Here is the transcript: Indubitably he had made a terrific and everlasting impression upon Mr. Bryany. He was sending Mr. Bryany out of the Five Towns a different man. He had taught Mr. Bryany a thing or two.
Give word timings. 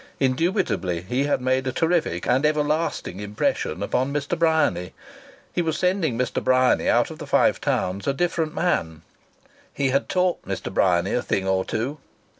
Indubitably 0.19 1.01
he 1.01 1.25
had 1.25 1.41
made 1.41 1.67
a 1.67 1.71
terrific 1.71 2.25
and 2.25 2.43
everlasting 2.43 3.19
impression 3.19 3.83
upon 3.83 4.11
Mr. 4.11 4.35
Bryany. 4.35 4.93
He 5.53 5.61
was 5.61 5.77
sending 5.77 6.17
Mr. 6.17 6.43
Bryany 6.43 6.89
out 6.89 7.11
of 7.11 7.19
the 7.19 7.27
Five 7.27 7.61
Towns 7.61 8.07
a 8.07 8.13
different 8.15 8.55
man. 8.55 9.03
He 9.71 9.89
had 9.91 10.09
taught 10.09 10.41
Mr. 10.43 10.73
Bryany 10.73 11.13
a 11.13 11.21
thing 11.21 11.47
or 11.47 11.63
two. 11.63 11.99